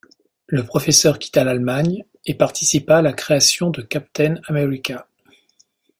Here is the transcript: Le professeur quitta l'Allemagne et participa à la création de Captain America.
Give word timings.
Le 0.47 0.63
professeur 0.65 1.19
quitta 1.19 1.43
l'Allemagne 1.43 2.03
et 2.25 2.33
participa 2.33 2.97
à 2.97 3.01
la 3.03 3.13
création 3.13 3.69
de 3.69 3.83
Captain 3.83 4.41
America. 4.47 5.07